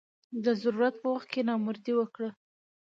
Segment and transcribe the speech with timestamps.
[0.43, 2.29] د ضرورت په وخت کې نامردي وکړه.